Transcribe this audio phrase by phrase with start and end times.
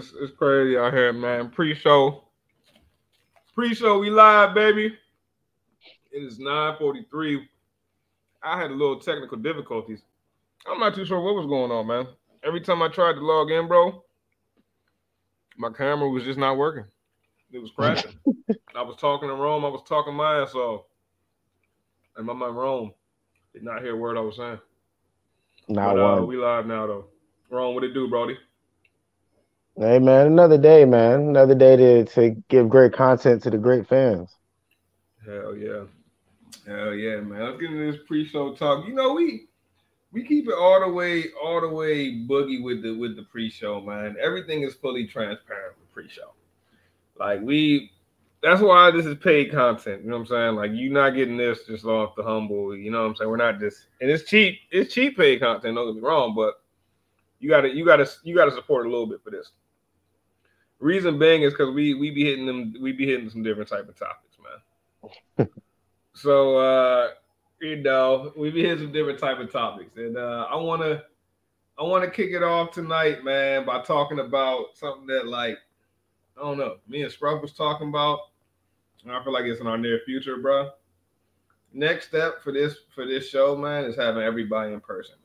[0.00, 1.50] it's, it's crazy out here, man.
[1.50, 2.24] Pre-show,
[3.54, 4.96] pre-show, we live, baby.
[6.12, 7.46] It is 9:43.
[8.42, 10.00] I had a little technical difficulties.
[10.66, 12.06] I'm not too sure what was going on, man.
[12.42, 14.02] Every time I tried to log in, bro,
[15.58, 16.84] my camera was just not working.
[17.52, 18.12] It was crashing.
[18.74, 19.64] I was talking to Rome.
[19.64, 20.86] I was talking my ass off.
[22.16, 22.92] And my man Rome
[23.52, 24.60] did not hear a word I was saying.
[25.68, 27.04] Not but, uh, we live now, though.
[27.50, 28.38] Rome, what it do, Brody?
[29.80, 31.20] Hey man, another day, man.
[31.20, 34.28] Another day to, to give great content to the great fans.
[35.24, 35.84] Hell yeah.
[36.66, 37.44] Hell yeah, man.
[37.44, 38.86] Let's get into this pre-show talk.
[38.86, 39.46] You know, we
[40.12, 43.80] we keep it all the way, all the way boogie with the with the pre-show,
[43.80, 44.16] man.
[44.20, 46.34] Everything is fully transparent with pre-show.
[47.18, 47.90] Like we
[48.42, 50.02] that's why this is paid content.
[50.02, 50.56] You know what I'm saying?
[50.56, 52.76] Like you're not getting this just off the humble.
[52.76, 53.30] You know what I'm saying?
[53.30, 54.58] We're not just and it's cheap.
[54.70, 55.74] It's cheap paid content.
[55.74, 56.62] Don't get me wrong, but
[57.38, 59.52] you gotta you gotta you gotta support a little bit for this.
[60.80, 63.88] Reason being is because we we be hitting them we be hitting some different type
[63.88, 64.36] of topics,
[65.38, 65.48] man.
[66.14, 67.08] so uh
[67.60, 71.02] you know we be hitting some different type of topics, and uh I wanna
[71.78, 75.58] I wanna kick it off tonight, man, by talking about something that like
[76.36, 76.76] I don't know.
[76.88, 78.20] Me and Scruff was talking about.
[79.04, 80.70] And I feel like it's in our near future, bro.
[81.72, 85.16] Next step for this for this show, man, is having everybody in person.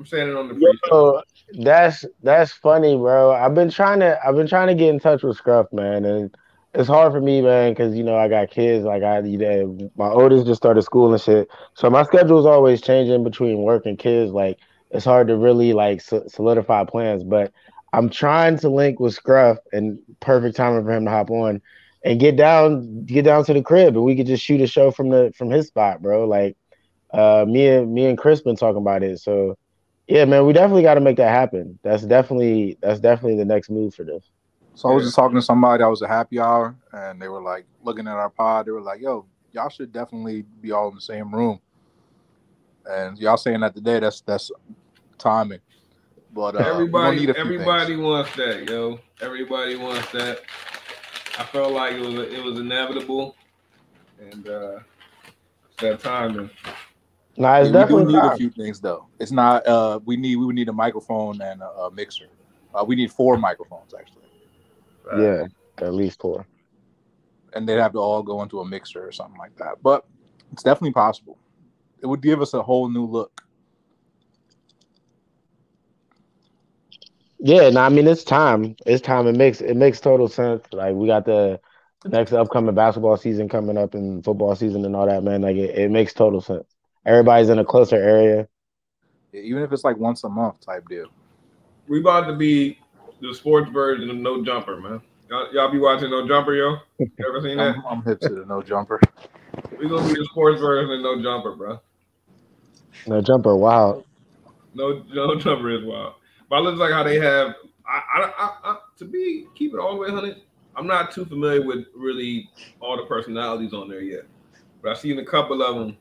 [0.00, 1.20] I'm saying it on the pre Yo,
[1.58, 3.32] that's that's funny, bro.
[3.32, 6.34] I've been trying to I've been trying to get in touch with Scruff, man, and
[6.72, 8.86] it's hard for me, man, because you know I got kids.
[8.86, 12.46] Like I, you know, my oldest just started school and shit, so my schedule is
[12.46, 14.32] always changing between work and kids.
[14.32, 14.58] Like
[14.90, 17.52] it's hard to really like solidify plans, but
[17.92, 21.60] I'm trying to link with Scruff and perfect timing for him to hop on
[22.06, 24.90] and get down get down to the crib and we could just shoot a show
[24.90, 26.26] from the from his spot, bro.
[26.26, 26.56] Like
[27.12, 29.18] uh me and me and Chris been talking about it.
[29.18, 29.58] So
[30.10, 31.78] yeah, man, we definitely got to make that happen.
[31.84, 34.24] That's definitely that's definitely the next move for this.
[34.74, 35.84] So I was just talking to somebody.
[35.84, 38.66] I was a happy hour, and they were like looking at our pod.
[38.66, 41.60] They were like, "Yo, y'all should definitely be all in the same room."
[42.86, 44.50] And y'all saying that today, that's that's
[45.16, 45.60] timing.
[46.32, 48.00] But uh, everybody, everybody things.
[48.00, 48.98] wants that, yo.
[49.20, 50.40] Everybody wants that.
[51.38, 53.36] I felt like it was it was inevitable,
[54.18, 54.78] and uh,
[55.68, 56.50] it's that timing.
[57.40, 59.06] Nah, it's yeah, definitely we do need a few things though.
[59.18, 59.66] It's not.
[59.66, 62.28] Uh, we need we would need a microphone and a, a mixer.
[62.74, 64.24] Uh, we need four microphones actually.
[65.18, 65.46] Yeah,
[65.78, 66.46] at least four.
[67.54, 69.82] And they'd have to all go into a mixer or something like that.
[69.82, 70.04] But
[70.52, 71.38] it's definitely possible.
[72.02, 73.42] It would give us a whole new look.
[77.38, 78.76] Yeah, no, I mean it's time.
[78.84, 79.26] It's time.
[79.26, 80.62] It makes it makes total sense.
[80.72, 81.58] Like we got the,
[82.02, 85.40] the next upcoming basketball season coming up and football season and all that, man.
[85.40, 86.66] Like it, it makes total sense.
[87.06, 88.48] Everybody's in a closer area.
[89.32, 91.06] Even if it's like once a month type deal.
[91.88, 92.78] We about to be
[93.20, 95.00] the sports version of No Jumper, man.
[95.28, 96.76] Y'all, y'all be watching No Jumper, yo?
[96.98, 97.76] You ever seen that?
[97.76, 99.00] I'm, I'm hip to the No Jumper.
[99.78, 101.80] We gonna be the sports version of No Jumper, bro.
[103.06, 104.04] No Jumper, wow.
[104.74, 106.14] No, no Jumper is wild.
[106.48, 107.54] But it looks like how they have.
[107.86, 110.42] I, I, I, I, to be keep it all the way hundred.
[110.76, 112.50] I'm not too familiar with really
[112.80, 114.22] all the personalities on there yet,
[114.82, 115.96] but I've seen a couple of them,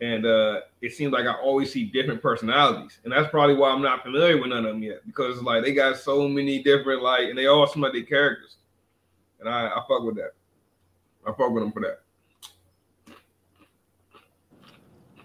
[0.00, 3.82] and uh, it seems like I always see different personalities, and that's probably why I'm
[3.82, 7.28] not familiar with none of them yet because like they got so many different like,
[7.28, 8.56] and they all seem like their characters,
[9.40, 10.32] and I, I fuck with that.
[11.26, 12.00] I fuck with them for that.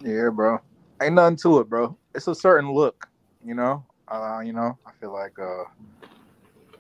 [0.02, 0.60] Yeah, bro.
[1.02, 1.96] Ain't nothing to it, bro.
[2.14, 3.08] It's a certain look,
[3.46, 3.86] you know.
[4.08, 5.64] Uh, you know, I feel like uh,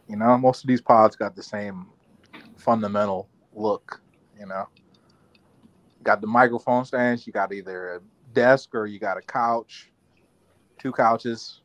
[0.09, 1.87] you know, most of these pods got the same
[2.57, 4.01] fundamental look,
[4.39, 4.67] you know.
[6.03, 7.99] Got the microphone stands, you got either a
[8.33, 9.91] desk or you got a couch,
[10.77, 11.61] two couches,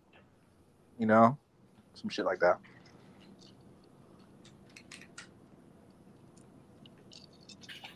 [0.98, 1.36] you know,
[1.94, 2.58] some shit like that.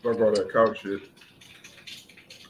[0.03, 1.01] Fuck all that couch shit.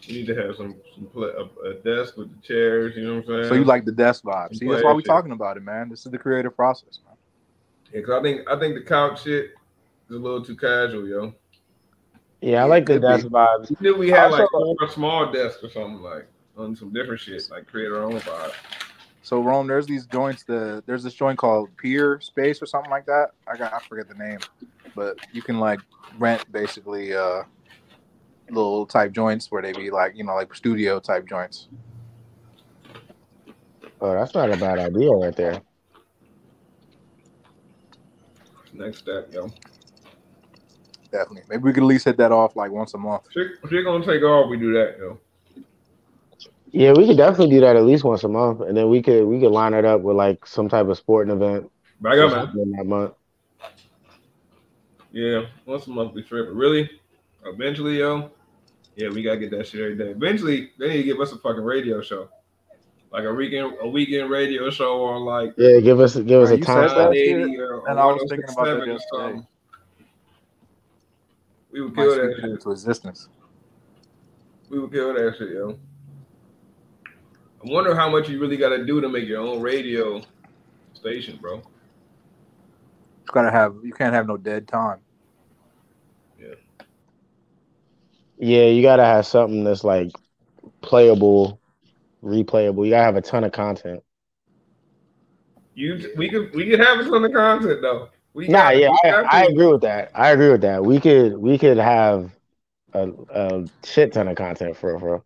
[0.01, 2.93] You need to have some, some play, a, a, desk with the chairs.
[2.97, 3.49] You know what I'm saying?
[3.49, 4.55] So you like the desk vibe?
[4.55, 5.87] See, that's why we're talking about it, man.
[5.87, 7.15] This is the creative process, man.
[7.93, 9.51] Yeah, cause I think I think the couch shit
[10.09, 11.33] is a little too casual, yo.
[12.43, 13.71] Yeah, I like the desk vibe.
[13.79, 17.67] If we had like four small desks or something like on some different shit, like
[17.67, 18.51] create our own vibe.
[19.21, 20.43] So Rome, there's these joints.
[20.43, 23.29] The there's this joint called Peerspace or something like that.
[23.47, 24.39] I got I forget the name,
[24.93, 25.79] but you can like
[26.17, 27.43] rent basically uh
[28.49, 31.69] little type joints where they be like, you know, like studio type joints.
[34.01, 35.61] Oh, that's not a bad idea right there.
[38.73, 39.49] Next step, yo.
[41.13, 41.43] Definitely.
[41.47, 43.25] Maybe we could at least hit that off like once a month.
[43.35, 45.19] If you're gonna take off, we do that, yo.
[46.71, 49.25] Yeah, we could definitely do that at least once a month, and then we could
[49.25, 51.71] we could line it up with like some type of sporting event.
[52.01, 52.47] Back up, man.
[52.47, 53.13] happened that month.
[55.11, 56.47] Yeah, once a month we trip.
[56.47, 56.89] But really,
[57.45, 58.31] eventually, yo,
[58.95, 60.09] yeah, we gotta get that shit every day.
[60.09, 62.27] Eventually, they need to give us a fucking radio show,
[63.11, 66.57] like a weekend, a weekend radio show on like Yeah, give us give us a
[66.57, 67.11] time slot.
[67.11, 68.97] that shit, 180 or and I was thinking about that 167 or yesterday.
[69.35, 69.47] something.
[71.73, 72.49] We would Might kill speak that shit.
[72.51, 73.29] into existence.
[74.69, 75.77] We would kill that shit, yo.
[77.05, 80.21] I wonder how much you really got to do to make your own radio
[80.93, 81.55] station, bro.
[81.55, 81.63] You
[83.33, 83.75] gotta have.
[83.83, 84.99] You can't have no dead time.
[86.39, 86.53] Yeah.
[88.37, 90.11] Yeah, you gotta have something that's like
[90.81, 91.59] playable,
[92.23, 92.85] replayable.
[92.85, 94.03] You gotta have a ton of content.
[95.73, 98.09] You, we could, we could have a ton of content though.
[98.33, 100.11] We Nah, yeah, we I, I agree with that.
[100.15, 100.83] I agree with that.
[100.83, 102.31] We could we could have
[102.93, 105.23] a, a shit ton of content for for.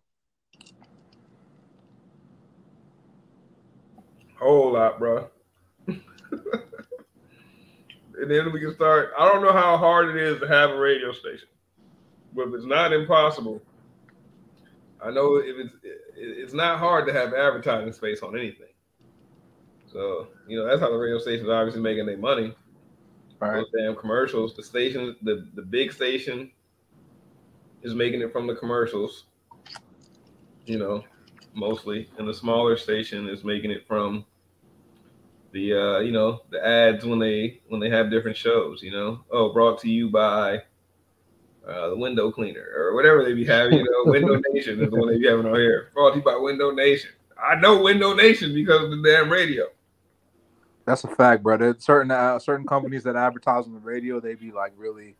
[4.38, 5.28] whole lot, bro.
[5.86, 5.96] and
[8.28, 9.12] then we can start.
[9.18, 11.48] I don't know how hard it is to have a radio station,
[12.34, 13.62] but if it's not impossible,
[15.02, 15.74] I know if it's
[16.16, 18.66] it's not hard to have advertising space on anything.
[19.92, 22.54] So you know that's how the radio stations are obviously making their money.
[23.40, 23.64] Right.
[23.76, 24.54] Damn commercials.
[24.56, 26.50] The station, the the big station,
[27.82, 29.24] is making it from the commercials.
[30.66, 31.04] You know,
[31.54, 34.24] mostly, and the smaller station is making it from
[35.52, 38.82] the uh, you know the ads when they when they have different shows.
[38.82, 40.62] You know, oh, brought to you by
[41.66, 43.78] uh, the window cleaner or whatever they be having.
[43.78, 45.90] You know, Window Nation is the one they be having on here.
[45.94, 47.10] Brought to you by Window Nation.
[47.40, 49.66] I know Window Nation because of the damn radio.
[50.88, 51.58] That's a fact, bro.
[51.58, 55.16] There's certain uh, certain companies that advertise on the radio, they be like really,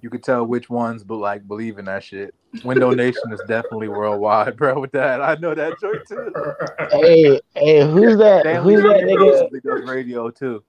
[0.00, 2.36] you could tell which ones, but like believe in that shit.
[2.62, 4.78] Window Nation is definitely worldwide, bro.
[4.78, 6.32] With that, I know that joke too.
[6.92, 8.42] Hey, hey, who's that?
[8.42, 9.32] Stanley Who's that nigga?
[9.32, 10.62] basically does radio too.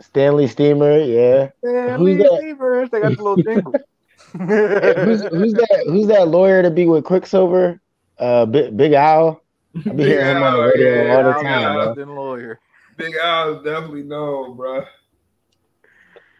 [0.00, 1.48] Stanley Steamer, yeah.
[1.64, 2.36] Stanley that?
[2.36, 3.72] Steamers, they got the little jingle.
[3.72, 5.84] Hey, who's who's that?
[5.86, 7.80] Who's that lawyer to be with Quicksilver?
[8.18, 9.42] Uh, Big, Big Al.
[9.74, 11.72] I be hearing him on the radio yeah, all the time, yeah.
[11.72, 11.88] bro.
[11.90, 12.60] Austin lawyer.
[12.98, 14.84] Big Al is definitely known, bro.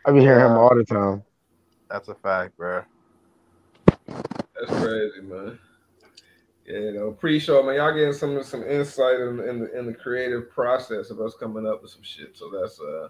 [0.04, 1.22] I be hearing him all the time.
[1.88, 2.82] That's a fact, bro.
[3.96, 5.56] That's crazy, man.
[6.66, 7.76] Yeah, you know, pre-show, man.
[7.76, 11.64] Y'all getting some some insight in, in the in the creative process of us coming
[11.64, 12.36] up with some shit.
[12.36, 13.08] So that's uh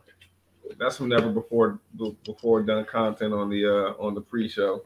[0.79, 1.81] that's some never before
[2.27, 4.85] before done content on the uh on the pre-show.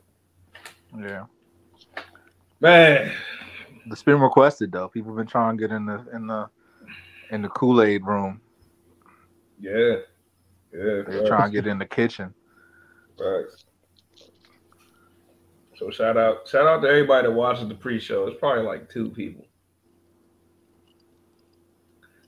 [0.97, 1.25] Yeah.
[2.61, 3.13] Man,
[3.87, 4.87] It's been requested though.
[4.87, 6.49] People been trying to get in the in the
[7.33, 8.42] in the Kool Aid room.
[9.63, 9.97] Yeah,
[10.73, 12.35] yeah, They're trying to get in the kitchen.
[13.17, 13.65] Facts.
[15.77, 18.27] So shout out, shout out to everybody that watches the pre-show.
[18.27, 19.47] It's probably like two people.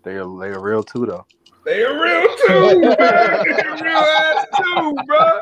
[0.05, 1.27] They are they are real too though.
[1.65, 3.45] They are real too, man.
[3.45, 5.41] They a real ass too, bro.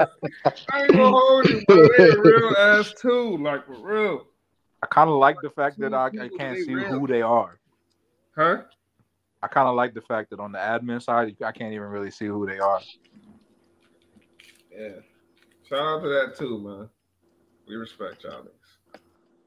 [0.71, 1.89] I ain't gonna hold you, bro.
[1.99, 4.27] They a real ass two, like for real.
[4.83, 7.01] I kind of like the fact that I, I can't see real.
[7.01, 7.59] who they are.
[8.37, 8.63] Huh?
[9.43, 12.11] I kind of like the fact that on the admin side, I can't even really
[12.11, 12.81] see who they are.
[14.71, 15.01] Yeah.
[15.69, 16.89] Shout out to that too, man.
[17.67, 19.01] We respect y'all niggas.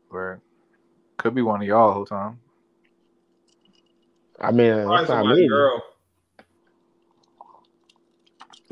[0.10, 0.42] Where
[1.18, 2.40] could be one of y'all the whole time.
[4.40, 5.48] I mean, Probably that's not me.
[5.48, 5.82] girl.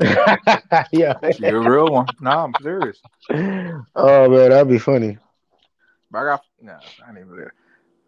[0.92, 1.14] yeah.
[1.38, 2.06] You're a real one.
[2.20, 3.00] Nah, I'm serious.
[3.96, 5.18] Oh man, that'd be funny.
[6.10, 7.54] But I got nah, I ain't even there.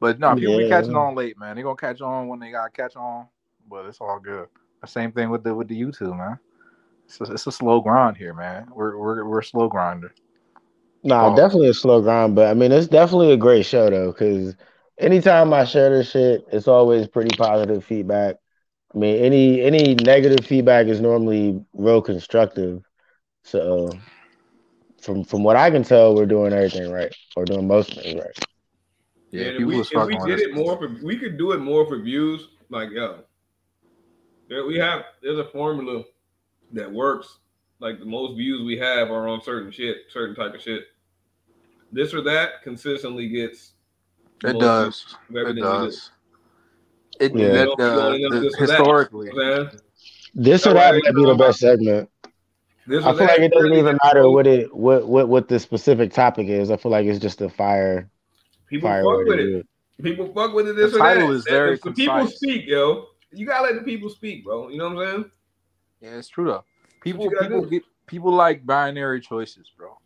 [0.01, 1.57] But no, people be catching on late, man.
[1.57, 3.27] They gonna catch on when they gotta catch on.
[3.69, 4.49] But it's all good.
[4.83, 6.39] The same thing with the with the YouTube, man.
[7.07, 8.69] It's a, it's a slow grind here, man.
[8.75, 10.13] We're we're we're a slow grinder.
[11.03, 11.37] Nah, Oh.
[11.37, 14.57] definitely a slow grind, but I mean, it's definitely a great show though, because
[14.99, 18.37] anytime I share this shit, it's always pretty positive feedback.
[18.95, 22.83] I mean, any any negative feedback is normally real constructive.
[23.45, 23.91] So,
[25.01, 27.15] from from what I can tell, we're doing everything right.
[27.37, 28.39] We're doing most things right.
[29.31, 31.87] Yeah, and if we, if we did it more for we could do it more
[31.87, 32.49] for views.
[32.69, 33.21] Like yo,
[34.49, 36.05] there we have there's a formula
[36.73, 37.39] that works.
[37.79, 40.85] Like the most views we have are on certain shit, certain type of shit.
[41.93, 43.73] This or that consistently gets.
[44.45, 45.17] It does.
[45.31, 45.85] It everything we do.
[45.85, 46.11] does.
[47.21, 47.49] It Yeah.
[47.49, 48.79] that, uh, the- this or that.
[48.79, 49.27] historically.
[49.29, 49.81] You know what I'm saying?
[50.35, 52.11] This or that might be the best segment.
[52.87, 55.59] This I feel that like it doesn't even matter what it what what what the
[55.59, 56.71] specific topic is.
[56.71, 58.09] I feel like it's just a fire
[58.67, 59.45] people fire fuck with it.
[59.45, 59.67] do it.
[60.03, 60.77] People fuck with it.
[60.77, 61.15] This The or that.
[61.15, 63.07] title is And very the people speak, yo.
[63.33, 64.69] You gotta let the people speak, bro.
[64.69, 65.31] You know what I'm saying?
[66.01, 66.65] Yeah, it's true though.
[67.01, 67.71] People people do.
[67.71, 69.99] get people like binary choices, bro.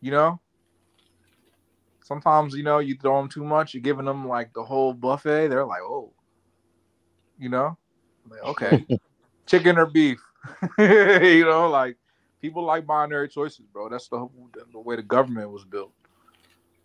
[0.00, 0.40] You know.
[2.04, 3.74] Sometimes you know you throw them too much.
[3.74, 5.48] You're giving them like the whole buffet.
[5.48, 6.12] They're like, oh,
[7.38, 7.76] you know,
[8.30, 8.86] like, okay,
[9.46, 10.18] chicken or beef.
[10.78, 11.96] you know, like
[12.40, 13.88] people like binary choices, bro.
[13.88, 14.26] That's the,
[14.72, 15.92] the way the government was built.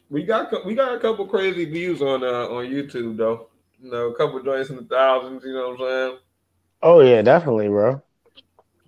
[0.10, 3.48] We got we got a couple crazy views on uh, on YouTube though.
[3.82, 5.44] You know, a couple joints in the thousands.
[5.44, 6.18] You know what I'm saying?
[6.82, 8.02] Oh yeah, definitely, bro.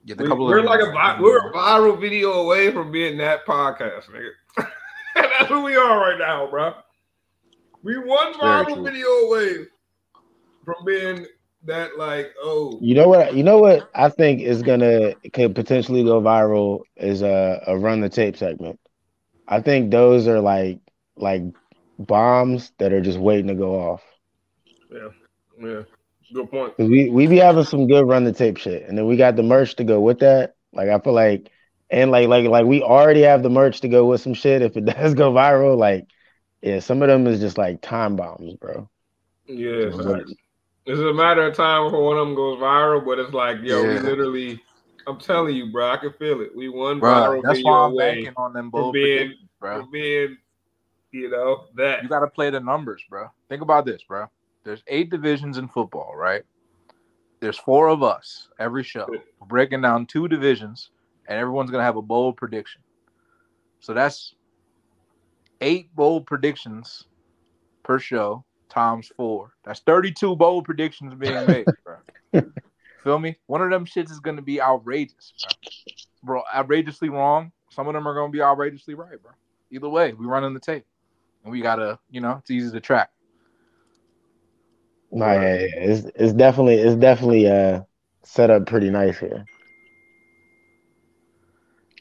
[0.03, 4.67] Yeah, we, are like a we're a viral video away from being that podcast, nigga.
[5.15, 6.75] That's who we are right now, bro.
[7.81, 9.65] We one viral video away
[10.63, 11.25] from being
[11.65, 16.03] that like oh you know what you know what I think is gonna could potentially
[16.03, 18.79] go viral is a, a run the tape segment.
[19.47, 20.79] I think those are like
[21.17, 21.43] like
[21.99, 24.03] bombs that are just waiting to go off.
[24.91, 25.09] Yeah,
[25.59, 25.81] yeah,
[26.33, 26.73] good point.
[26.77, 29.43] We we be having some good run the tape shit, and then we got the
[29.43, 30.55] merch to go with that.
[30.73, 31.51] Like I feel like,
[31.89, 34.61] and like like like we already have the merch to go with some shit.
[34.61, 36.07] If it does go viral, like
[36.61, 38.89] yeah, some of them is just like time bombs, bro.
[39.47, 39.91] Yeah,
[40.85, 43.81] it's a matter of time before one of them goes viral, but it's like, yo,
[43.81, 43.93] yeah.
[43.93, 44.61] we literally,
[45.07, 46.55] I'm telling you, bro, I can feel it.
[46.55, 49.81] We won bro, viral that's why I'm banking on them both being, bro.
[49.81, 50.37] For being,
[51.15, 53.27] you know, that you got to play the numbers, bro.
[53.47, 54.27] Think about this, bro.
[54.63, 56.43] There's eight divisions in football, right?
[57.39, 59.07] There's four of us every show.
[59.09, 60.89] We're breaking down two divisions,
[61.27, 62.81] and everyone's gonna have a bold prediction.
[63.79, 64.35] So that's
[65.61, 67.05] eight bold predictions
[67.83, 69.53] per show times four.
[69.63, 72.41] That's 32 bold predictions being made, bro.
[73.03, 73.37] Feel me?
[73.45, 75.33] One of them shits is gonna be outrageous,
[76.23, 76.35] bro.
[76.35, 76.43] bro.
[76.53, 77.51] Outrageously wrong.
[77.69, 79.31] Some of them are gonna be outrageously right, bro.
[79.71, 80.85] Either way, we running the tape,
[81.45, 83.11] and we gotta, you know, it's easy to track.
[85.11, 85.67] No, yeah, yeah.
[85.75, 87.81] It's it's definitely it's definitely uh
[88.23, 89.45] set up pretty nice here.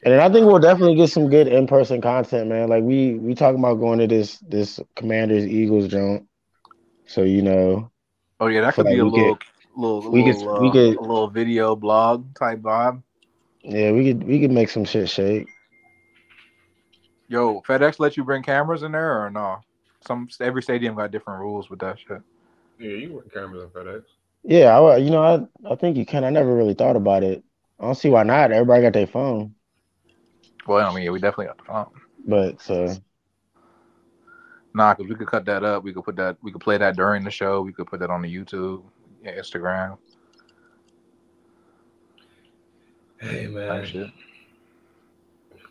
[0.03, 2.67] And I think we'll definitely get some good in person content, man.
[2.67, 6.27] Like we we talking about going to this this Commanders Eagles joint.
[7.05, 7.91] So you know.
[8.39, 9.47] Oh yeah, that could like be a little, could,
[9.77, 13.01] little, we little, could, uh, we could, a little video blog type vibe.
[13.61, 15.47] Yeah, we could we could make some shit shake.
[17.27, 19.59] Yo, FedEx let you bring cameras in there or no?
[20.05, 22.21] Some every stadium got different rules with that shit.
[22.79, 24.03] Yeah, you want cameras in FedEx.
[24.43, 26.23] Yeah, I, you know, I I think you can.
[26.23, 27.43] I never really thought about it.
[27.79, 28.51] I don't see why not.
[28.51, 29.55] Everybody got their phone.
[30.67, 31.89] Well, I mean, yeah, we definitely got the phone.
[32.27, 32.95] But so
[34.75, 35.83] Nah, because we could cut that up.
[35.83, 36.37] We could put that.
[36.41, 37.61] We could play that during the show.
[37.61, 38.83] We could put that on the YouTube,
[39.25, 39.97] Instagram.
[43.21, 44.11] Hey man,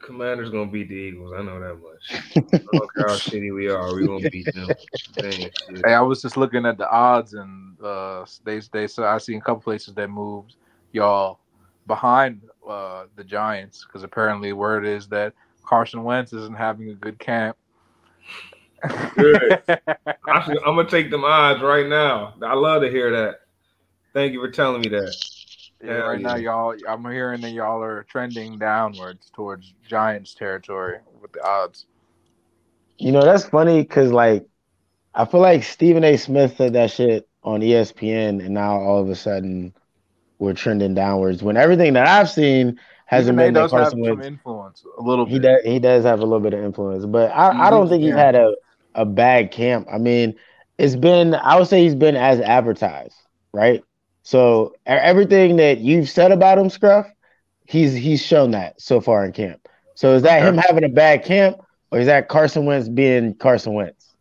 [0.04, 1.32] Commanders gonna beat the Eagles.
[1.37, 2.25] I know that much.
[2.37, 3.94] I don't care how shitty we are.
[3.94, 4.70] We gonna beat them.
[5.16, 9.38] hey, I was just looking at the odds, and uh, they they so I seen
[9.38, 10.56] a couple places that moved
[10.92, 11.40] y'all
[11.87, 15.34] behind uh, the Giants because apparently word is that
[15.64, 17.56] Carson Wentz isn't having a good camp
[19.16, 19.62] Good.
[19.68, 22.34] I am gonna take them odds right now.
[22.42, 23.40] I love to hear that.
[24.12, 25.14] Thank you for telling me that.
[25.85, 26.29] Yeah, right yeah.
[26.29, 31.87] now, y'all, I'm hearing that y'all are trending downwards towards Giants territory with the odds.
[32.99, 34.47] You know, that's funny because, like,
[35.14, 36.17] I feel like Stephen A.
[36.17, 39.75] Smith said that shit on ESPN, and now all of a sudden
[40.38, 41.43] we're trending downwards.
[41.43, 44.26] When everything that I've seen hasn't Even been that Carson Wentz.
[44.26, 45.26] influence a little.
[45.26, 45.62] He does.
[45.64, 48.35] He does have a little bit of influence, but I, I don't think he had
[48.35, 48.55] a
[48.95, 49.88] a bad camp.
[49.93, 50.35] I mean,
[50.79, 53.17] it's been I would say he's been as advertised,
[53.53, 53.83] right?
[54.25, 57.07] So everything that you've said about him, Scruff,
[57.66, 59.69] he's he's shown that so far in camp.
[59.95, 61.59] So is that him having a bad camp,
[61.93, 64.16] or is that Carson Wentz being Carson Wentz?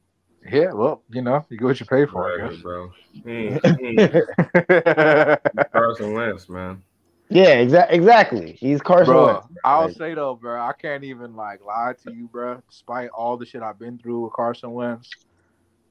[0.52, 2.92] Yeah, well, you know, you get what you pay for, right, bro.
[3.26, 5.70] Mm, mm.
[5.72, 6.84] Carson Wentz, man.
[7.30, 7.98] Yeah, exactly.
[7.98, 8.52] Exactly.
[8.60, 9.48] He's Carson bro, Wentz.
[9.64, 12.62] I'll say though, bro, I can't even like lie to you, bro.
[12.70, 15.10] Despite all the shit I've been through with Carson Wentz,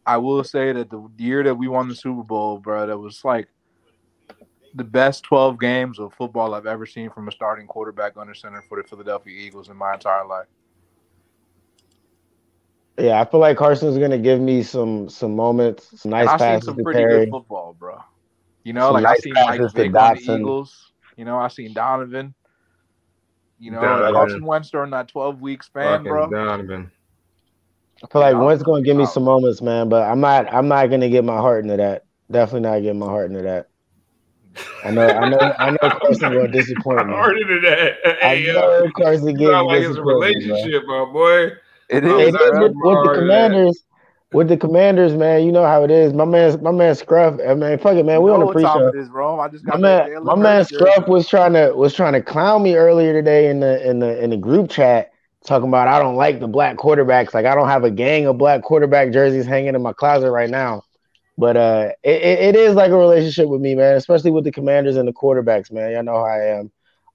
[0.05, 3.25] I will say that the year that we won the Super Bowl, bro, that was
[3.25, 3.49] like
[4.75, 8.63] the best 12 games of football I've ever seen from a starting quarterback under center
[8.69, 10.47] for the Philadelphia Eagles in my entire life.
[12.99, 16.43] Yeah, I feel like Carson's gonna give me some some moments, some nice passes.
[16.43, 17.99] I've seen some pretty good football, bro.
[18.65, 20.93] You know, some like nice I seen like Vic on the Eagles.
[21.17, 22.35] You know, I seen Donovan.
[23.59, 24.15] You know, Donovan.
[24.15, 26.31] Carson Wentz during that 12 week span, Fucking bro.
[26.31, 26.91] Donovan.
[28.03, 30.91] I feel like Wentz gonna give me some moments, man, but I'm not I'm not
[30.91, 32.05] gonna get my heart into that.
[32.31, 33.69] Definitely not getting my heart into that.
[34.85, 37.13] I know, I know, I know Carson will disappoint me.
[37.13, 37.95] Heart into that.
[38.21, 41.53] Hey, I know Carson getting not like it's a relationship, my boy.
[41.89, 42.35] It is.
[42.35, 43.85] It is with, with the Commanders
[44.33, 46.13] with the commanders, man, you know how it is.
[46.13, 48.17] My man, my man Scruff, eh, I mean, fuck it, man.
[48.17, 48.89] You we on the pre-show.
[48.95, 49.39] Is, bro.
[49.39, 52.63] I just got my man, my man Scruff was trying to was trying to clown
[52.63, 55.13] me earlier today in the in the in the group chat,
[55.45, 57.35] talking about I don't like the black quarterbacks.
[57.35, 60.51] Like I don't have a gang of black quarterback jerseys hanging in my closet right
[60.51, 60.83] now.
[61.39, 63.97] But uh, it, it is like a relationship with me, man.
[63.97, 65.93] Especially with the commanders and the quarterbacks, man.
[65.93, 66.73] Y'all know how I am.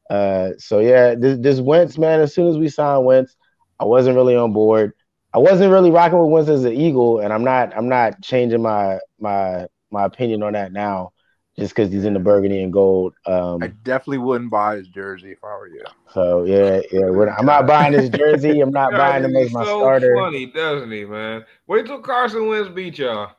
[0.09, 2.19] Uh, so yeah, this, this Wentz, man.
[2.19, 3.35] As soon as we signed Wentz,
[3.79, 4.93] I wasn't really on board.
[5.33, 7.75] I wasn't really rocking with Wentz as an Eagle, and I'm not.
[7.75, 11.11] I'm not changing my my my opinion on that now,
[11.59, 13.13] just because he's in the burgundy and gold.
[13.25, 15.83] Um, I definitely wouldn't buy his jersey if I were you.
[16.13, 17.35] So yeah, yeah.
[17.37, 18.61] I'm not buying his jersey.
[18.61, 20.15] I'm not buying him as my so starter.
[20.15, 21.45] Funny, doesn't he, man?
[21.67, 23.31] Wait till Carson Wentz beat y'all.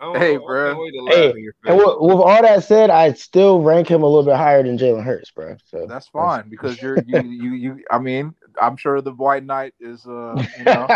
[0.00, 0.86] Hey, bro.
[1.08, 1.34] Hey,
[1.66, 4.78] and with, with, all that said, I still rank him a little bit higher than
[4.78, 5.58] Jalen Hurts, bro.
[5.66, 7.84] So that's fine because you're you you you.
[7.90, 10.88] I mean, I'm sure the White Knight is, uh, you know.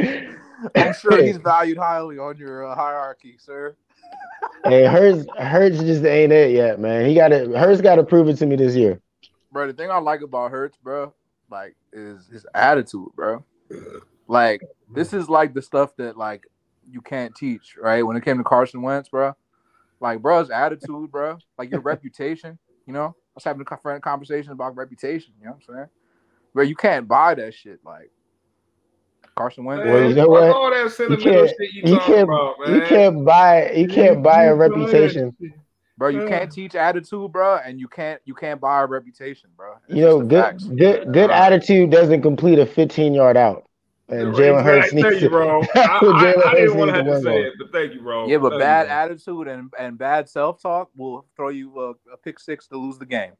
[0.74, 3.76] I'm sure he's valued highly on your uh, hierarchy, sir.
[4.64, 7.06] hey, Hurts, Hurts just ain't it yet, man.
[7.06, 7.50] He got it.
[7.50, 9.02] Hurts got to prove it to me this year.
[9.52, 11.12] Bro, the thing I like about Hurts, bro,
[11.50, 13.44] like, is his attitude, bro.
[14.30, 14.62] Like
[14.94, 16.46] this is like the stuff that like
[16.88, 18.06] you can't teach, right?
[18.06, 19.34] When it came to Carson Wentz, bro,
[19.98, 22.56] like bro's attitude, bro, like your reputation,
[22.86, 23.06] you know.
[23.06, 25.88] I was having a conversation about reputation, you know what I'm saying?
[26.54, 28.10] Bro, you can't buy that shit, like.
[29.36, 29.84] Carson Wentz.
[29.84, 30.42] Well, you know what?
[30.44, 32.74] All that sentimental shit you, you can't, about, man.
[32.74, 33.72] You can't buy.
[33.72, 35.34] You can't buy a reputation,
[35.96, 36.08] bro.
[36.08, 39.74] You can't teach attitude, bro, and you can't you can't buy a reputation, bro.
[39.88, 40.64] It's you know, good facts.
[40.64, 43.69] good good attitude doesn't complete a 15 yard out.
[44.10, 45.62] And Jalen Hurts needs you, bro.
[45.74, 48.26] I, I, I didn't want to have to say it, but thank you, bro.
[48.26, 51.90] Yeah, but thank bad you, attitude and, and bad self talk will throw you a,
[52.12, 53.32] a, pick six to lose the game.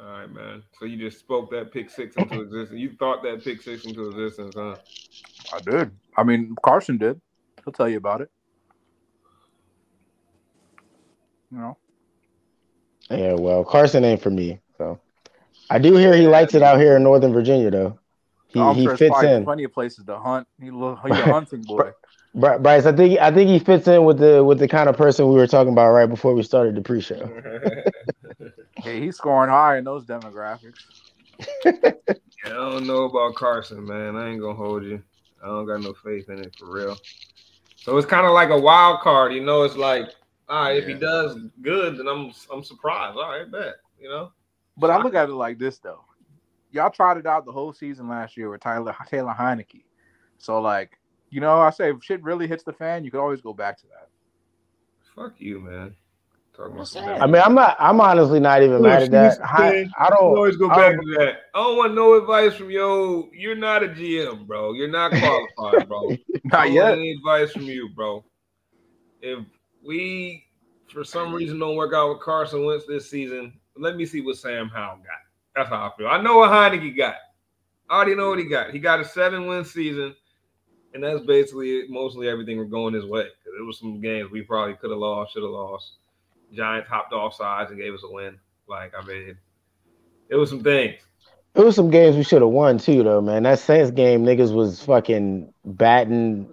[0.00, 0.62] All right, man.
[0.78, 2.80] So you just spoke that pick six into existence.
[2.80, 4.76] You thought that pick six into existence, huh?
[5.52, 5.90] I did.
[6.16, 7.20] I mean, Carson did.
[7.64, 8.30] He'll tell you about it.
[11.50, 11.78] You know.
[13.10, 14.58] Yeah, well, Carson ain't for me.
[14.78, 14.98] So
[15.68, 17.98] I do hear he likes it out here in Northern Virginia, though.
[18.52, 19.44] He, oh, he fits in.
[19.44, 20.46] Plenty of places to hunt.
[20.60, 21.90] He, he's a hunting boy.
[22.34, 25.28] Bryce, I think I think he fits in with the with the kind of person
[25.28, 27.30] we were talking about right before we started the pre-show.
[28.76, 30.78] hey, he's scoring high in those demographics.
[31.64, 31.92] yeah,
[32.46, 34.16] I don't know about Carson, man.
[34.16, 35.02] I ain't gonna hold you.
[35.42, 36.96] I don't got no faith in it for real.
[37.76, 39.64] So it's kind of like a wild card, you know.
[39.64, 40.08] It's like,
[40.48, 40.80] all right, yeah.
[40.80, 43.18] if he does good, then I'm I'm surprised.
[43.18, 44.32] All right, bet, you know.
[44.78, 46.02] But I look at it like this though
[46.72, 49.84] y'all tried it out the whole season last year with Tyler Taylor Heinicke.
[50.38, 50.98] So like,
[51.30, 53.78] you know, I say if shit really hits the fan, you could always go back
[53.78, 54.08] to that.
[55.14, 55.94] Fuck you, man.
[56.58, 57.76] I mean, I'm not.
[57.78, 59.40] I'm honestly not even mad at that.
[59.42, 61.36] I, I don't always go back to that.
[61.54, 63.30] I don't want no advice from yo.
[63.32, 64.74] You're not a GM, bro.
[64.74, 66.16] You're not qualified, bro.
[66.44, 66.92] not yet.
[66.92, 68.24] Any advice from you, bro?
[69.22, 69.44] If
[69.84, 70.44] we,
[70.88, 74.36] for some reason, don't work out with Carson Wentz this season, let me see what
[74.36, 75.21] Sam Howell got.
[75.54, 76.08] That's how I feel.
[76.08, 77.16] I know what Heinicke got.
[77.90, 78.70] I already know what he got.
[78.70, 80.14] He got a seven win season,
[80.94, 83.24] and that's basically mostly everything we're going his way.
[83.24, 85.92] Because there was some games we probably could have lost, should have lost.
[86.54, 88.38] Giants hopped off sides and gave us a win.
[88.66, 89.36] Like I mean,
[90.28, 91.00] it was some things.
[91.54, 93.42] It was some games we should have won too, though, man.
[93.42, 96.48] That Saints game, niggas was fucking batting,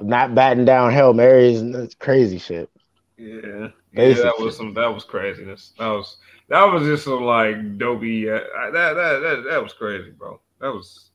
[0.00, 2.70] not batting down Hail Marys that's crazy shit.
[3.18, 5.72] Yeah, yeah, that was some that was craziness.
[5.78, 6.16] That was
[6.48, 8.30] that was just some like dopey.
[8.30, 8.40] Uh,
[8.72, 10.40] that, that that that was crazy, bro.
[10.60, 11.10] That was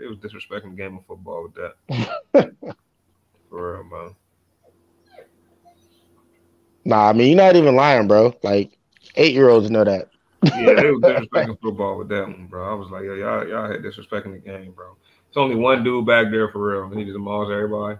[0.00, 2.54] it was disrespecting the game of football with that.
[3.50, 4.14] For real, man.
[6.84, 8.34] Nah, I mean you're not even lying, bro.
[8.42, 8.78] Like
[9.16, 10.08] eight year olds know that.
[10.42, 12.70] yeah, they was disrespecting football with that one, bro.
[12.70, 14.96] I was like, yo, y'all, y'all had disrespecting the game, bro.
[15.28, 16.88] It's only one dude back there for real.
[16.96, 17.98] He just demolished everybody.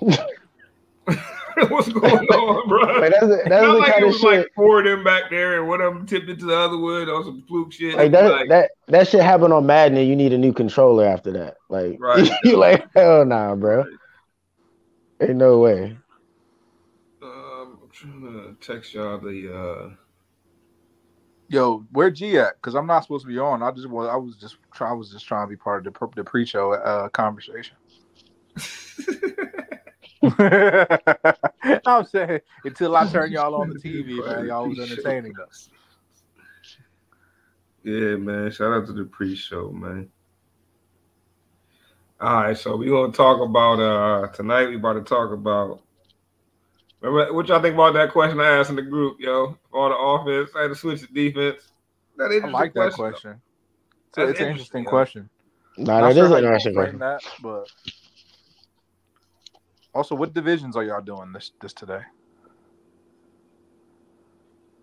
[1.68, 2.80] What's going on, bro?
[3.00, 4.40] Like, that's, that's the like kind it was shit.
[4.40, 7.08] like four of them back there, and one of them tipped into the other wood
[7.08, 7.96] on some fluke shit.
[7.96, 11.06] Like that, like, that that shit happened on Madden, and you need a new controller
[11.06, 11.58] after that.
[11.68, 13.78] Like, right, you like hell nah, bro.
[13.78, 13.86] Right.
[15.28, 15.96] Ain't no way.
[17.22, 19.54] Um, I'm trying to text y'all the.
[19.54, 19.94] uh
[21.48, 22.56] Yo, where G at?
[22.56, 23.62] Because I'm not supposed to be on.
[23.62, 24.08] I just was.
[24.08, 24.56] I was just.
[24.80, 27.76] I was just trying to be part of the the pre-show uh, conversation.
[31.86, 35.70] I'm saying until I turn y'all on the TV, man, y'all was entertaining us.
[37.82, 38.50] Yeah, man.
[38.50, 40.08] Shout out to the pre-show, man.
[42.20, 44.68] All right, so we're gonna talk about uh tonight.
[44.68, 45.82] We about to talk about.
[47.00, 49.58] Remember what y'all think about that question I asked in the group, yo?
[49.72, 51.72] On the offense, I had to switch to defense.
[52.16, 53.42] That I like that question.
[54.14, 55.28] So it's an interesting question.
[55.76, 56.98] No, nah, that sure is an interesting question.
[57.00, 57.68] That, but
[59.94, 62.00] also, what divisions are y'all doing this this today?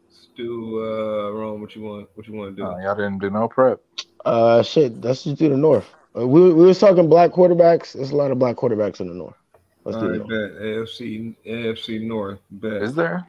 [0.09, 1.61] Let's do uh Rome.
[1.61, 2.09] What you want?
[2.15, 2.67] What you want to do?
[2.67, 3.79] Uh, y'all didn't do no prep.
[4.25, 5.01] Uh, shit.
[5.01, 5.93] Let's just do the North.
[6.15, 7.93] Uh, we we was talking black quarterbacks.
[7.93, 9.35] There's a lot of black quarterbacks in the north.
[9.83, 10.27] Let's All do right, it.
[10.27, 10.61] bet.
[10.61, 12.39] AFC AFC North.
[12.51, 12.81] Bet.
[12.83, 13.25] Is there?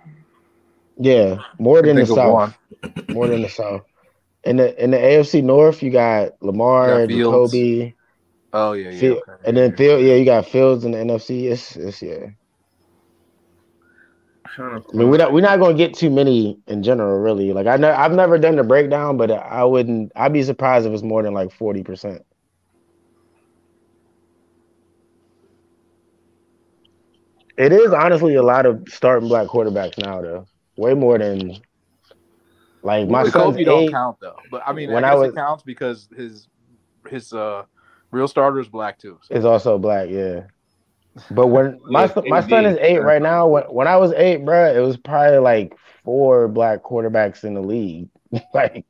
[0.99, 2.57] Yeah, more than the south.
[3.09, 3.83] More than the south.
[4.45, 7.95] In the in the AFC North, you got Lamar, You got Jacoby,
[8.53, 8.99] Oh yeah, yeah.
[8.99, 9.43] Phil- okay.
[9.45, 10.03] and then Field.
[10.03, 11.51] Yeah, you got Fields in the NFC.
[11.51, 12.27] It's it's yeah.
[14.59, 17.53] I mean, we're not we're not gonna get too many in general, really.
[17.53, 20.13] Like I know I've never done the breakdown, but I wouldn't.
[20.15, 22.23] I'd be surprised if it's more than like forty percent.
[27.57, 30.47] It is honestly a lot of starting black quarterbacks now, though.
[30.77, 31.61] Way more than
[32.83, 33.91] like my son's Kobe don't eight.
[33.91, 36.49] count though, but I mean, When I I was- it counts because his
[37.09, 37.65] his uh
[38.13, 39.19] real starter is black too.
[39.23, 39.35] So.
[39.35, 40.43] is also black, yeah.
[41.31, 44.13] But when my Yeah, son- my son is eight right now, when when I was
[44.15, 48.09] eight, bruh, it was probably like four black quarterbacks in the league.
[48.55, 48.87] like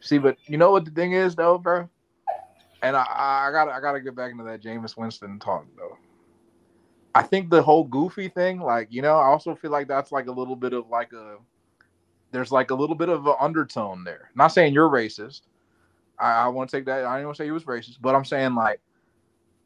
[0.00, 1.88] See, but you know what the thing is though, bro.
[2.82, 3.04] And I,
[3.48, 5.98] I gotta I gotta get back into that Jameis Winston talk though.
[7.14, 10.26] I think the whole goofy thing, like you know, I also feel like that's like
[10.26, 11.36] a little bit of like a
[12.32, 14.30] there's like a little bit of an undertone there.
[14.34, 15.42] Not saying you're racist.
[16.20, 17.04] I, I want to take that.
[17.04, 18.80] I didn't want to say he was racist, but I'm saying like,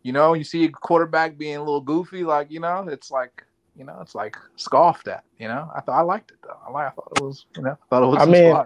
[0.03, 3.45] you know, you see a quarterback being a little goofy, like you know, it's like
[3.77, 5.25] you know, it's like scoffed at.
[5.39, 6.57] You know, I thought I liked it though.
[6.67, 6.87] I like.
[6.87, 8.19] I thought it was you know, I thought it was.
[8.21, 8.57] I mean.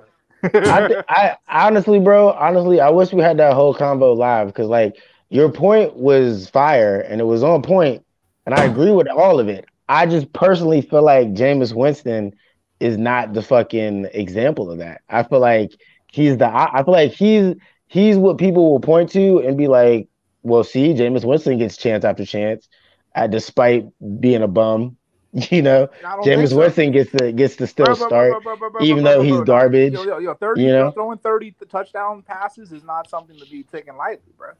[0.44, 4.68] I, th- I honestly, bro, honestly, I wish we had that whole convo live because,
[4.68, 4.96] like,
[5.30, 8.04] your point was fire and it was on point,
[8.46, 9.66] and I agree with all of it.
[9.88, 12.34] I just personally feel like Jameis Winston
[12.78, 15.00] is not the fucking example of that.
[15.08, 15.72] I feel like
[16.12, 16.46] he's the.
[16.46, 17.56] I I feel like he's
[17.88, 20.08] he's what people will point to and be like,
[20.42, 22.68] "Well, see, Jameis Winston gets chance after chance,
[23.14, 23.86] uh, despite
[24.20, 24.96] being a bum."
[25.50, 26.56] You know, Jameis so.
[26.56, 28.42] Winston gets to gets to still start.
[28.80, 30.90] even though he's garbage, Yo, yo, yo, 30, you know?
[30.90, 34.52] throwing 30 touchdown passes is not something to be taken lightly, bro.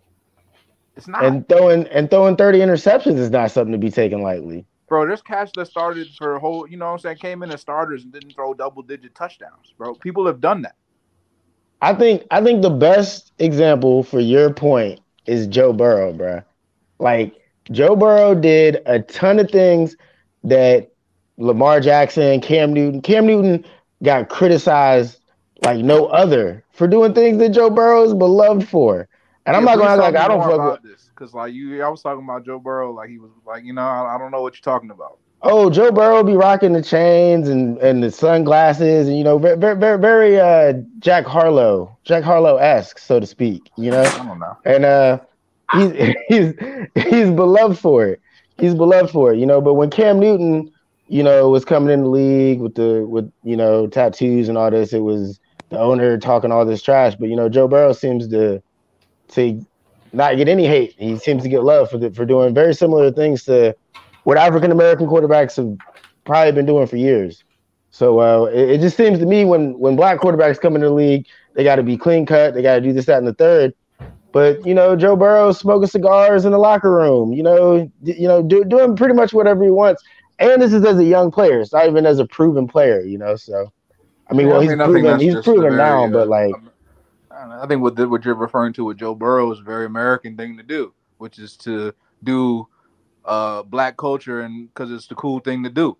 [0.94, 1.24] It's not.
[1.24, 4.66] and throwing and throwing 30 interceptions is not something to be taken lightly.
[4.88, 7.50] bro, there's cats that started for a whole, you know what I'm saying, came in
[7.50, 9.94] as starters and didn't throw double digit touchdowns, bro.
[9.94, 10.76] People have done that.
[11.80, 16.44] I think I think the best example for your point is Joe Burrow, bruh.
[16.98, 17.34] Like
[17.70, 19.96] Joe Burrow did a ton of things
[20.44, 20.90] that
[21.38, 23.64] Lamar Jackson, Cam Newton, Cam Newton
[24.02, 25.20] got criticized
[25.62, 29.08] like no other for doing things that Joe Burrow is beloved for.
[29.46, 31.82] And I'm Yeah, not gonna like I don't fuck about with this because, like, you,
[31.82, 34.30] I was talking about Joe Burrow, like he was like, you know, I, I don't
[34.30, 35.18] know what you're talking about.
[35.42, 39.76] Oh, Joe Burrow be rocking the chains and, and the sunglasses and you know very
[39.76, 43.70] very very, uh Jack Harlow, Jack Harlow esque, so to speak.
[43.76, 44.56] You know, I don't know.
[44.64, 45.20] and uh
[45.74, 46.54] he's he's
[47.08, 48.20] he's beloved for it.
[48.58, 49.60] He's beloved for it, you know.
[49.60, 50.72] But when Cam Newton,
[51.06, 54.72] you know, was coming in the league with the with you know tattoos and all
[54.72, 55.38] this, it was
[55.70, 57.14] the owner talking all this trash.
[57.14, 58.60] But you know, Joe Burrow seems to
[59.28, 59.64] to
[60.12, 60.96] not get any hate.
[60.98, 63.76] He seems to get love for the, for doing very similar things to
[64.28, 65.74] what African American quarterbacks have
[66.26, 67.44] probably been doing for years.
[67.88, 70.92] So uh, it, it just seems to me when when black quarterbacks come into the
[70.92, 72.52] league, they got to be clean cut.
[72.52, 73.72] They got to do this, that, and the third.
[74.32, 77.32] But you know, Joe Burrow smoking cigars in the locker room.
[77.32, 80.02] You know, d- you know, do, doing pretty much whatever he wants.
[80.38, 81.62] And this is as a young player.
[81.62, 83.00] It's not even as a proven player.
[83.00, 83.72] You know, so
[84.30, 85.20] I mean, Yeah, well, I he's mean, think proven.
[85.20, 86.54] He's proven now, uh, but like,
[87.30, 89.86] I, I think what the, what you're referring to with Joe Burrow is a very
[89.86, 92.68] American thing to do, which is to do
[93.28, 95.96] uh, black culture and because it's the cool thing to do.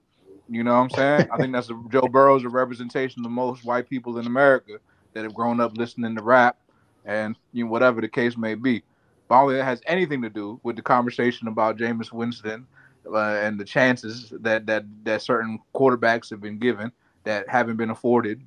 [0.49, 1.29] You know what I'm saying?
[1.31, 4.79] I think that's a, Joe Burrow's a representation of most white people in America
[5.15, 6.57] that have grown up listening to rap
[7.05, 8.83] and you know, whatever the case may be.
[9.29, 12.67] But I that has anything to do with the conversation about Jameis Winston
[13.07, 16.93] uh, and the chances that that that certain quarterbacks have been given
[17.25, 18.41] that haven't been afforded.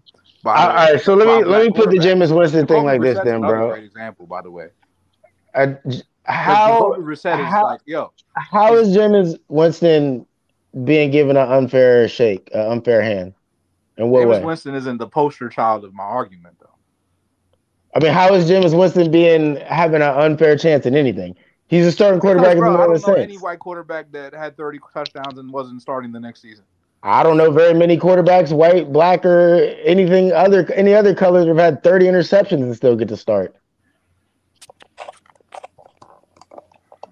[0.44, 1.00] By all right.
[1.00, 1.98] So let me let me put the.
[1.98, 3.70] Jameis Winston thing like this, then, bro.
[3.70, 4.70] Great example, by the way.
[5.54, 10.26] 'Cause how Brissett is how- like, yo, how is Jameis Winston
[10.84, 13.34] being given an unfair shake, an unfair hand?
[13.98, 14.46] And what Jameis way?
[14.46, 16.68] Winston isn't the poster child of my argument, though.
[17.94, 21.36] I mean, how is Jameis Winston being having an unfair chance in anything?
[21.68, 24.34] He's a starting quarterback Because, in the bro, I don't know any white quarterback that
[24.34, 26.66] had 30 touchdowns and wasn't starting the next season.
[27.04, 31.58] I don't know very many quarterbacks, white, black, or anything other any other colors, have
[31.58, 33.56] had 30 interceptions and still get to start.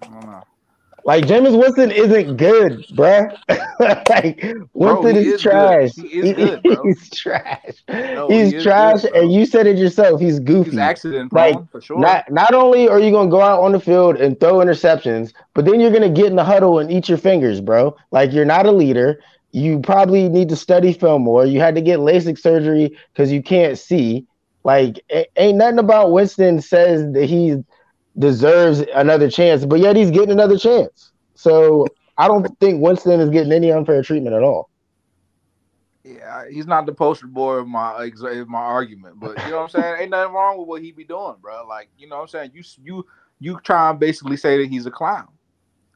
[0.02, 0.42] I don't know.
[1.04, 3.36] Like Jameis Winston isn't good, bruh.
[4.08, 5.50] like Winston he is, is good.
[5.50, 5.90] trash.
[5.94, 6.82] He is good, bro.
[6.84, 7.74] He's trash.
[7.88, 10.20] No, he's is trash, good, and you said it yourself.
[10.20, 10.70] He's goofy.
[10.70, 11.98] He's accident Like, for sure.
[11.98, 15.64] Not not only are you gonna go out on the field and throw interceptions, but
[15.64, 17.96] then you're gonna get in the huddle and eat your fingers, bro.
[18.10, 19.20] Like you're not a leader.
[19.52, 21.44] You probably need to study film more.
[21.44, 24.26] You had to get LASIK surgery because you can't see.
[24.62, 25.00] Like,
[25.36, 27.56] ain't nothing about Winston says that he
[28.20, 31.12] deserves another chance, but yet he's getting another chance.
[31.34, 34.70] So I don't think Winston is getting any unfair treatment at all.
[36.04, 38.10] Yeah, he's not the poster boy of my
[38.46, 40.02] my argument, but you know what I'm saying.
[40.02, 41.66] Ain't nothing wrong with what he be doing, bro.
[41.66, 42.50] Like you know what I'm saying.
[42.54, 43.06] You you
[43.38, 45.28] you try and basically say that he's a clown.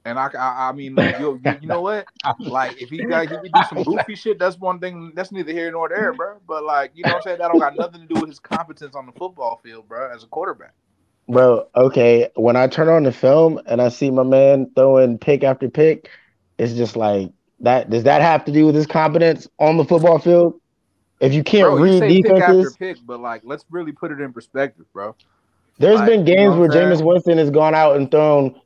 [0.07, 2.07] And I, I, I mean, you, you know what?
[2.39, 5.13] Like, if he got he do some goofy shit, that's one thing.
[5.15, 6.41] That's neither here nor there, bro.
[6.47, 8.39] But like, you know, what I'm saying that don't got nothing to do with his
[8.39, 10.75] competence on the football field, bro, as a quarterback.
[11.29, 12.31] Bro, okay.
[12.35, 16.11] When I turn on the film and I see my man throwing pick after pick,
[16.59, 17.91] it's just like that.
[17.91, 20.61] Does that have to do with his competence on the football field?
[21.21, 24.13] If you can't bro, read you defenses, pick, after pick, but like, let's really put
[24.13, 25.15] it in perspective, bro.
[25.79, 28.61] There's like, been games you know where Jameis Winston has gone out and thrown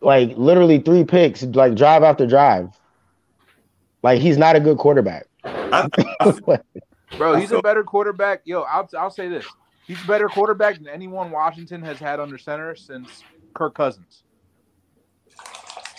[0.00, 2.70] like literally three picks, like drive after drive.
[4.02, 5.26] Like he's not a good quarterback.
[7.16, 8.42] Bro, he's a better quarterback.
[8.44, 9.46] Yo, I'll I'll say this:
[9.86, 13.22] he's a better quarterback than anyone Washington has had under center since
[13.54, 14.24] Kirk Cousins.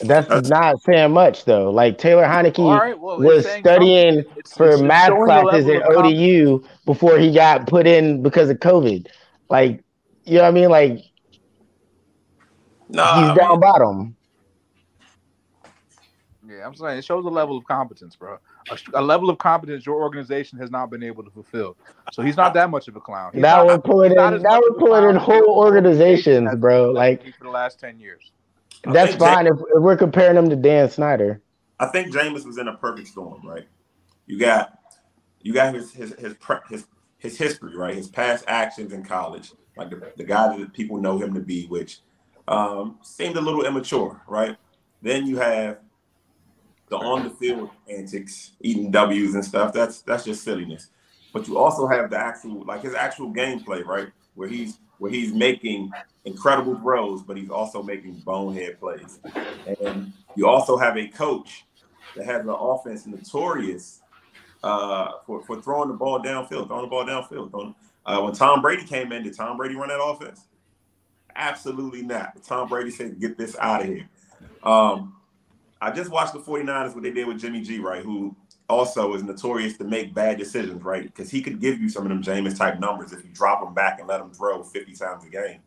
[0.02, 1.72] That's not saying much though.
[1.72, 7.18] Like Taylor Heinicke right, well, was studying it's, for it's math classes at ODU before
[7.18, 9.08] he got put in because of COVID.
[9.50, 9.84] Like,
[10.26, 10.70] you know what I mean?
[10.70, 11.06] Like
[12.90, 14.16] no, he's I down mean, bottom.
[16.48, 18.38] Yeah, I'm saying it shows a level of competence, bro.
[18.72, 21.78] A, a, level of competence your organization has not been able to fulfill.
[22.12, 23.32] So he's not that much of a clown.
[23.34, 24.42] He's now not, we're pulling in.
[24.42, 26.92] Now we're pulling in whole organizations, bro.
[26.92, 28.32] Like for the last ten years.
[28.84, 31.42] That's fine James, if, if, we're comparing him to Dan Snyder.
[31.80, 33.68] I think Jameis was in a perfect storm, right?
[34.26, 34.80] You got
[35.42, 36.36] you got his his his
[36.70, 36.86] his,
[37.18, 37.96] his history, right?
[37.96, 41.66] His past actions in college, like the, the guy that people know him to be,
[41.68, 42.00] which
[42.48, 44.56] um, seemed a little immature, right?
[45.02, 45.80] Then you have
[46.90, 49.74] the on the field antics, eating W's and stuff.
[49.74, 50.90] That's that's just silliness.
[51.34, 54.08] But you also have the actual, like his actual gameplay, right?
[54.36, 55.92] Where he's where he's making
[56.24, 59.20] incredible throws, but he's also making bonehead plays.
[59.82, 61.66] And you also have a coach
[62.16, 64.02] that has an offense notorious
[64.64, 67.52] uh, for, for throwing the ball downfield, throwing the ball downfield.
[67.52, 70.46] Throwing, uh, when Tom Brady came in, did Tom Brady run that offense?
[71.36, 72.42] Absolutely not.
[72.44, 74.08] Tom Brady said, get this out of here.
[74.64, 75.15] Um,
[75.82, 78.04] I just watched the 49ers, what they did with Jimmy G, right?
[78.04, 78.36] Who
[78.70, 81.04] also is notorious to make bad decisions, right?
[81.04, 83.74] Because he could give you some of them Jameis type numbers if you drop him
[83.74, 85.60] back and let him throw 50 times a game.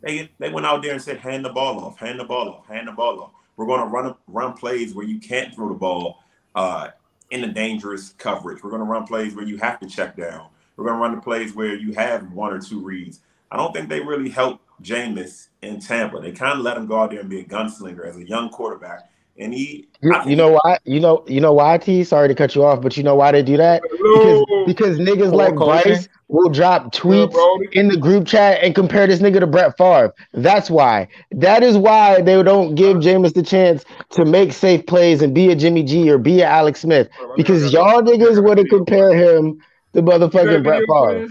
[0.00, 2.66] They, they went out there and said, hand the ball off, hand the ball off,
[2.66, 3.30] hand the ball off.
[3.56, 6.22] We're going to run run plays where you can't throw the ball
[6.54, 6.90] uh,
[7.30, 8.62] in a dangerous coverage.
[8.62, 10.48] We're going to run plays where you have to check down.
[10.76, 13.20] We're going to run the plays where you have one or two reads.
[13.50, 16.20] I don't think they really helped Jameis in Tampa.
[16.20, 18.50] They kind of let him go out there and be a gunslinger as a young
[18.50, 19.10] quarterback.
[19.38, 20.78] And he, you, you know why?
[20.84, 21.78] You know, you know why?
[21.78, 22.02] T.
[22.02, 23.82] Sorry to cut you off, but you know why they do that?
[23.82, 27.34] Because because niggas like Bryce will drop tweets
[27.72, 30.12] in the group chat and compare this nigga to Brett Favre.
[30.32, 31.08] That's why.
[31.30, 35.50] That is why they don't give Jameis the chance to make safe plays and be
[35.50, 39.60] a Jimmy G or be a Alex Smith because y'all niggas would have compare him
[39.94, 41.28] to motherfucking Brett Favre.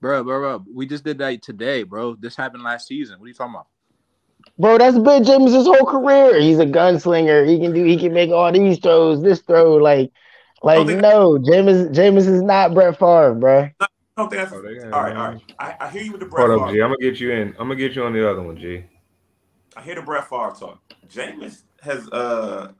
[0.00, 0.64] Bro, bro, bro.
[0.74, 2.16] We just did that today, bro.
[2.16, 3.18] This happened last season.
[3.18, 3.66] What are you talking about?
[4.58, 6.40] Bro, that's been James' whole career.
[6.40, 7.46] He's a gunslinger.
[7.46, 7.84] He can do.
[7.84, 9.22] He can make all these throws.
[9.22, 10.10] This throw, like,
[10.62, 11.94] like no, James.
[11.94, 13.68] James is not Brett Favre, bro.
[13.80, 15.16] I don't think that's oh, all right.
[15.16, 16.48] All right, I, I hear you with the Brett.
[16.48, 16.80] Hold up, G.
[16.80, 17.48] I'm gonna get you in.
[17.58, 18.84] I'm gonna get you on the other one, G.
[19.76, 20.80] I hear the Brett Favre talk.
[21.06, 22.72] James has uh,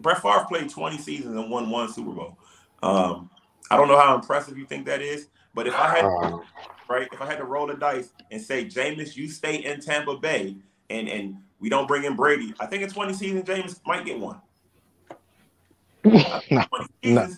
[0.00, 2.38] Brett Favre played 20 seasons and won one Super Bowl.
[2.82, 3.30] Um,
[3.70, 6.42] I don't know how impressive you think that is, but if I had um,
[6.90, 10.18] right, if I had to roll the dice and say, Jameis, you stay in Tampa
[10.18, 10.56] Bay
[10.90, 14.18] and and we don't bring in Brady, I think in 20 seasons, James might get
[14.18, 14.40] one.
[16.04, 16.64] no,
[17.02, 17.28] no,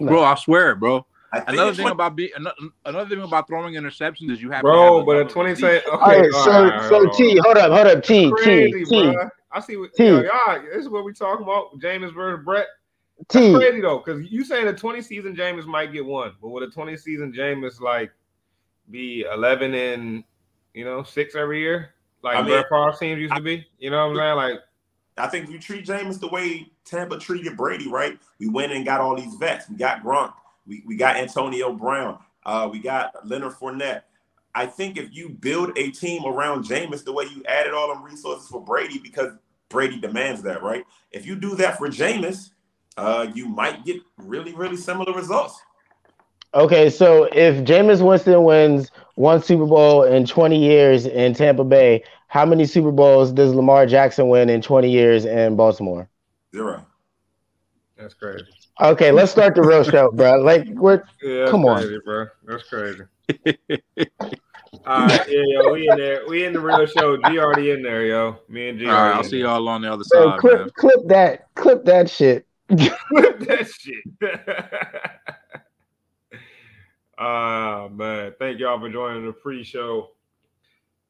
[0.00, 1.04] bro, I swear, bro.
[1.32, 1.92] I another thing 20...
[1.92, 4.64] about be another, another thing about throwing interceptions is you have to.
[4.64, 5.86] bro, but a 20 say okay.
[5.90, 9.16] All right, so right, so T, hold up, hold up, T, crazy, T, T.
[9.52, 10.06] I see what T.
[10.06, 11.78] Yo, y'all, this is what we talking about.
[11.78, 12.66] James versus Brett.
[13.28, 16.64] That's crazy though, because you saying a 20 season James might get one, but with
[16.64, 18.10] a 20 season James like
[18.90, 20.24] be 11 and
[20.72, 21.90] you know six every year,
[22.22, 23.66] like I mean, Brett Favre teams used I, to be.
[23.78, 24.36] You know what I'm saying?
[24.36, 24.60] Like,
[25.16, 28.18] I think if you treat James the way Tampa treated Brady, right?
[28.38, 29.68] We went and got all these vets.
[29.68, 30.32] We got Gronk.
[30.66, 32.18] We, we got Antonio Brown.
[32.44, 34.02] Uh, we got Leonard Fournette.
[34.54, 38.02] I think if you build a team around Jameis the way you added all them
[38.02, 39.32] resources for Brady, because
[39.68, 40.84] Brady demands that, right?
[41.12, 42.50] If you do that for Jameis,
[42.96, 45.60] uh, you might get really, really similar results.
[46.52, 52.02] Okay, so if Jameis Winston wins one Super Bowl in 20 years in Tampa Bay,
[52.26, 56.08] how many Super Bowls does Lamar Jackson win in 20 years in Baltimore?
[56.54, 56.84] Zero.
[57.96, 58.46] That's crazy.
[58.80, 60.40] Okay, let's start the real show, bro.
[60.40, 61.04] Like, what?
[61.22, 62.00] Yeah, that's Come on.
[62.04, 62.26] bro.
[62.44, 63.02] That's crazy.
[64.86, 66.22] All right, yeah, yo, we in there.
[66.26, 67.16] We in the real show.
[67.16, 68.38] G already in there, yo.
[68.48, 68.86] Me and G.
[68.86, 70.70] All right, I'll see y'all on the other Bro, side, clip, man.
[70.76, 72.46] clip that, clip that shit.
[72.70, 74.04] Flip that shit.
[77.22, 80.08] Ah man, thank y'all for joining the pre-show.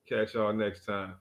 [0.09, 1.21] Catch y'all next time.